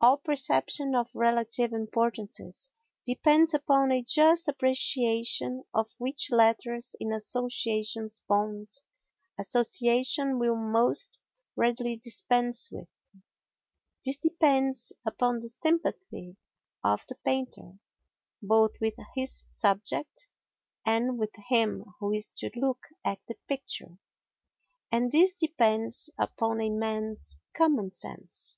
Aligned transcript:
All 0.00 0.16
perception 0.16 0.96
of 0.96 1.14
relative 1.14 1.72
importances 1.72 2.70
depends 3.04 3.54
upon 3.54 3.92
a 3.92 4.02
just 4.02 4.48
appreciation 4.48 5.62
of 5.72 5.88
which 6.00 6.28
letters 6.32 6.96
in 6.98 7.12
association's 7.14 8.18
bond 8.28 8.66
association 9.38 10.40
will 10.40 10.56
most 10.56 11.20
readily 11.54 11.96
dispense 11.96 12.68
with. 12.72 12.88
This 14.04 14.18
depends 14.18 14.92
upon 15.06 15.38
the 15.38 15.48
sympathy 15.48 16.36
of 16.82 17.04
the 17.08 17.14
painter 17.24 17.78
both 18.42 18.80
with 18.80 18.94
his 19.14 19.44
subject 19.50 20.28
and 20.84 21.16
with 21.16 21.30
him 21.48 21.84
who 22.00 22.10
is 22.12 22.30
to 22.38 22.50
look 22.56 22.88
at 23.04 23.20
the 23.28 23.36
picture. 23.46 23.96
And 24.90 25.12
this 25.12 25.36
depends 25.36 26.10
upon 26.18 26.60
a 26.60 26.70
man's 26.70 27.36
common 27.54 27.92
sense. 27.92 28.56